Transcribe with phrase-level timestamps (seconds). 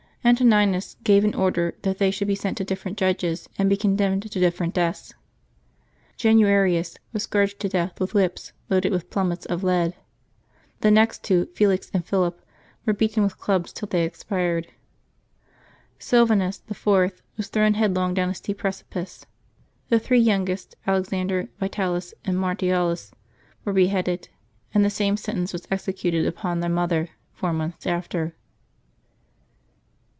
[0.23, 4.21] Antoninus gave an order that they should be sent to different judges, and be condemned
[4.31, 5.15] to different deaths.
[6.15, 9.95] Januarius was scourged to death with whips loaded with plummets of lead.
[10.81, 11.25] The two next,
[11.55, 12.39] Felix and Philip,
[12.85, 14.67] were beaten with clubs till they expired.
[15.97, 19.25] Sylvanus, the fourth, was thrown headlong down a steep precipice.
[19.89, 23.11] The three youngest, Alexander, Yitalis, and Martialis,
[23.65, 24.29] were beheaded,
[24.71, 28.35] and the same sentence was executed upon the mother four months after.